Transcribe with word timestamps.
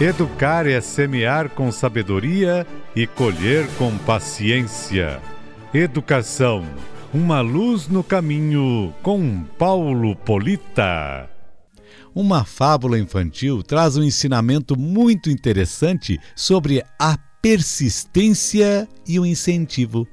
Educar 0.00 0.64
é 0.64 0.80
semear 0.80 1.50
com 1.50 1.72
sabedoria 1.72 2.64
e 2.94 3.04
colher 3.04 3.66
com 3.76 3.98
paciência. 3.98 5.20
Educação, 5.74 6.64
uma 7.12 7.40
luz 7.40 7.88
no 7.88 8.04
caminho, 8.04 8.94
com 9.02 9.42
Paulo 9.58 10.14
Polita. 10.14 11.28
Uma 12.14 12.44
fábula 12.44 12.96
infantil 12.96 13.60
traz 13.60 13.96
um 13.96 14.04
ensinamento 14.04 14.78
muito 14.78 15.30
interessante 15.30 16.16
sobre 16.36 16.80
a 16.96 17.18
persistência 17.42 18.88
e 19.04 19.18
o 19.18 19.26
incentivo. 19.26 20.06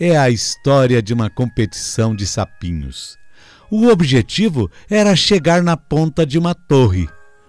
É 0.00 0.18
a 0.18 0.30
história 0.30 1.00
de 1.00 1.14
uma 1.14 1.30
competição 1.30 2.12
de 2.12 2.26
sapinhos. 2.26 3.16
O 3.70 3.86
objetivo 3.86 4.68
era 4.90 5.14
chegar 5.14 5.62
na 5.62 5.76
ponta 5.76 6.26
de 6.26 6.40
uma 6.40 6.56
torre 6.56 7.08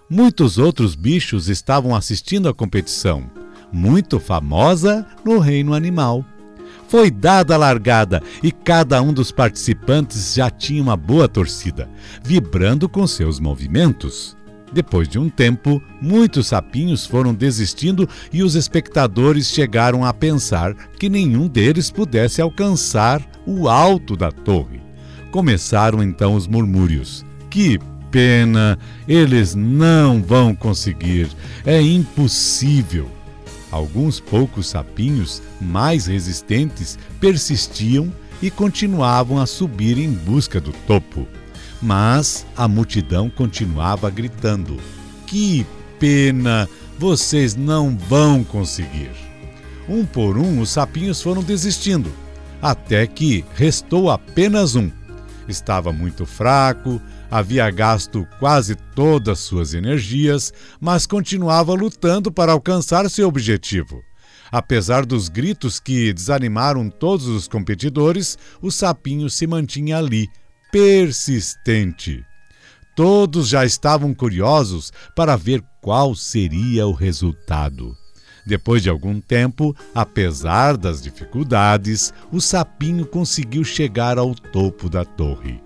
Muitos 0.10 0.58
outros 0.58 0.96
bichos 0.96 1.50
estavam 1.50 1.94
assistindo 1.94 2.48
à 2.48 2.54
competição, 2.54 3.30
muito 3.74 4.22
famosa 4.22 5.06
no 5.26 5.38
reino 5.38 5.74
animal. 5.74 6.24
Foi 6.88 7.12
dada 7.12 7.56
a 7.56 7.58
largada 7.58 8.24
e 8.42 8.50
cada 8.50 9.02
um 9.02 9.12
dos 9.12 9.34
participantes 9.34 10.34
já 10.34 10.50
tinha 10.50 10.82
uma 10.82 10.96
boa 10.96 11.28
torcida, 11.28 11.90
vibrando 12.24 12.88
com 12.88 13.06
seus 13.06 13.38
movimentos. 13.38 14.38
Depois 14.72 15.10
de 15.10 15.20
um 15.20 15.30
tempo, 15.30 15.82
muitos 16.02 16.48
sapinhos 16.48 17.06
foram 17.06 17.34
desistindo 17.34 18.08
e 18.32 18.44
os 18.44 18.56
espectadores 18.56 19.48
chegaram 19.48 20.06
a 20.06 20.14
pensar 20.14 20.74
que 20.74 21.10
nenhum 21.10 21.50
deles 21.50 21.92
pudesse 21.92 22.42
alcançar 22.42 23.22
o 23.46 23.68
alto 23.68 24.16
da 24.16 24.32
torre. 24.32 24.82
Começaram 25.32 26.02
então 26.02 26.34
os 26.34 26.48
murmúrios. 26.48 27.26
Que 27.50 27.80
pena, 28.12 28.78
eles 29.08 29.56
não 29.56 30.22
vão 30.22 30.56
conseguir, 30.56 31.30
é 31.66 31.82
impossível. 31.82 33.10
Alguns 33.72 34.20
poucos 34.20 34.68
sapinhos 34.68 35.42
mais 35.60 36.06
resistentes 36.06 36.98
persistiam 37.20 38.12
e 38.42 38.50
continuavam 38.50 39.40
a 39.40 39.46
subir 39.46 39.98
em 39.98 40.12
busca 40.12 40.60
do 40.60 40.72
topo. 40.72 41.28
Mas 41.82 42.46
a 42.56 42.68
multidão 42.68 43.30
continuava 43.30 44.10
gritando: 44.10 44.78
Que 45.26 45.66
pena, 46.00 46.68
vocês 46.98 47.56
não 47.56 47.96
vão 47.98 48.44
conseguir. 48.44 49.12
Um 49.88 50.06
por 50.06 50.38
um, 50.38 50.60
os 50.60 50.70
sapinhos 50.70 51.22
foram 51.22 51.44
desistindo, 51.44 52.12
até 52.62 53.06
que 53.06 53.46
restou 53.56 54.10
apenas 54.10 54.76
um. 54.76 54.92
Estava 55.48 55.94
muito 55.94 56.26
fraco, 56.26 57.02
havia 57.32 57.70
gasto 57.72 58.28
quase 58.40 58.76
todas 58.96 59.40
suas 59.40 59.74
energias, 59.74 60.52
mas 60.80 61.06
continuava 61.06 61.74
lutando 61.74 62.32
para 62.32 62.52
alcançar 62.52 63.10
seu 63.10 63.28
objetivo. 63.28 64.02
Apesar 64.52 65.06
dos 65.06 65.30
gritos 65.30 65.80
que 65.80 66.14
desanimaram 66.14 66.90
todos 66.90 67.28
os 67.28 67.48
competidores, 67.48 68.38
o 68.62 68.72
sapinho 68.72 69.30
se 69.30 69.46
mantinha 69.46 69.98
ali, 69.98 70.28
persistente. 70.72 72.24
Todos 72.96 73.48
já 73.48 73.64
estavam 73.66 74.14
curiosos 74.14 74.92
para 75.16 75.36
ver 75.36 75.64
qual 75.82 76.16
seria 76.16 76.88
o 76.88 76.92
resultado. 76.92 77.96
Depois 78.48 78.82
de 78.82 78.90
algum 78.90 79.20
tempo, 79.20 79.76
apesar 79.94 80.78
das 80.78 81.02
dificuldades, 81.02 82.14
o 82.32 82.40
sapinho 82.40 83.06
conseguiu 83.06 83.62
chegar 83.66 84.18
ao 84.18 84.34
topo 84.34 84.90
da 84.90 85.04
torre. 85.04 85.60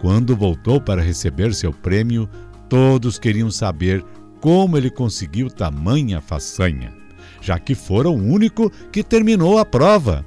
Quando 0.00 0.34
voltou 0.34 0.80
para 0.80 1.02
receber 1.02 1.52
seu 1.52 1.74
prêmio, 1.74 2.26
todos 2.70 3.18
queriam 3.18 3.50
saber 3.50 4.02
como 4.40 4.78
ele 4.78 4.88
conseguiu 4.88 5.50
tamanha 5.50 6.22
façanha, 6.22 6.94
já 7.42 7.58
que 7.58 7.74
fora 7.74 8.08
o 8.08 8.16
único 8.16 8.72
que 8.90 9.04
terminou 9.04 9.58
a 9.58 9.66
prova. 9.66 10.24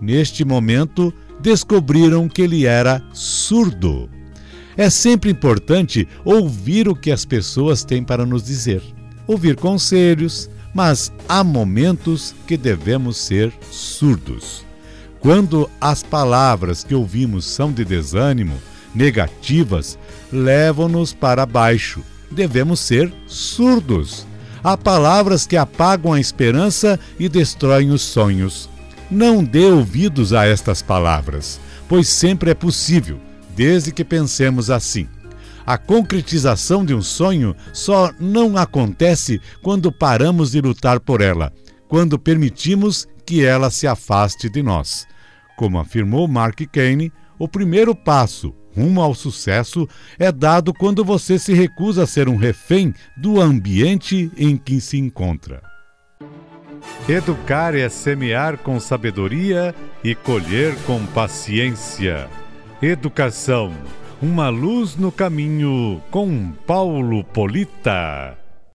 Neste 0.00 0.44
momento, 0.44 1.12
descobriram 1.40 2.28
que 2.28 2.42
ele 2.42 2.66
era 2.66 3.02
surdo. 3.12 4.08
É 4.76 4.88
sempre 4.88 5.28
importante 5.28 6.06
ouvir 6.24 6.88
o 6.88 6.94
que 6.94 7.10
as 7.10 7.24
pessoas 7.24 7.82
têm 7.82 8.04
para 8.04 8.24
nos 8.24 8.44
dizer, 8.44 8.80
ouvir 9.26 9.56
conselhos, 9.56 10.48
mas 10.78 11.12
há 11.28 11.42
momentos 11.42 12.32
que 12.46 12.56
devemos 12.56 13.16
ser 13.16 13.52
surdos. 13.68 14.64
Quando 15.18 15.68
as 15.80 16.04
palavras 16.04 16.84
que 16.84 16.94
ouvimos 16.94 17.46
são 17.46 17.72
de 17.72 17.84
desânimo, 17.84 18.54
negativas 18.94 19.98
levam-nos 20.30 21.12
para 21.12 21.44
baixo. 21.44 22.00
Devemos 22.30 22.78
ser 22.78 23.12
surdos. 23.26 24.24
Há 24.62 24.76
palavras 24.76 25.48
que 25.48 25.56
apagam 25.56 26.12
a 26.12 26.20
esperança 26.20 26.96
e 27.18 27.28
destroem 27.28 27.90
os 27.90 28.02
sonhos. 28.02 28.70
Não 29.10 29.42
dê 29.42 29.64
ouvidos 29.64 30.32
a 30.32 30.46
estas 30.46 30.80
palavras, 30.80 31.58
pois 31.88 32.06
sempre 32.06 32.52
é 32.52 32.54
possível, 32.54 33.18
desde 33.56 33.90
que 33.90 34.04
pensemos 34.04 34.70
assim. 34.70 35.08
A 35.68 35.76
concretização 35.76 36.82
de 36.82 36.94
um 36.94 37.02
sonho 37.02 37.54
só 37.74 38.10
não 38.18 38.56
acontece 38.56 39.38
quando 39.62 39.92
paramos 39.92 40.52
de 40.52 40.62
lutar 40.62 40.98
por 40.98 41.20
ela, 41.20 41.52
quando 41.86 42.18
permitimos 42.18 43.06
que 43.26 43.44
ela 43.44 43.68
se 43.68 43.86
afaste 43.86 44.48
de 44.48 44.62
nós. 44.62 45.06
Como 45.58 45.78
afirmou 45.78 46.26
Mark 46.26 46.58
Kane, 46.72 47.12
o 47.38 47.46
primeiro 47.46 47.94
passo 47.94 48.54
rumo 48.74 49.02
ao 49.02 49.14
sucesso 49.14 49.86
é 50.18 50.32
dado 50.32 50.72
quando 50.72 51.04
você 51.04 51.38
se 51.38 51.52
recusa 51.52 52.04
a 52.04 52.06
ser 52.06 52.30
um 52.30 52.36
refém 52.36 52.94
do 53.14 53.38
ambiente 53.38 54.32
em 54.38 54.56
que 54.56 54.80
se 54.80 54.96
encontra. 54.96 55.62
Educar 57.06 57.74
é 57.74 57.90
semear 57.90 58.56
com 58.56 58.80
sabedoria 58.80 59.74
e 60.02 60.14
colher 60.14 60.74
com 60.86 61.04
paciência. 61.08 62.26
Educação, 62.80 63.74
uma 64.20 64.48
luz 64.48 64.96
no 64.96 65.12
caminho 65.12 66.02
com 66.10 66.52
Paulo 66.66 67.22
Polita. 67.22 68.36